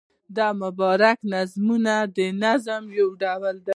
[0.37, 3.69] د مبارکۍ نظمونه د نظم یو ډول دﺉ.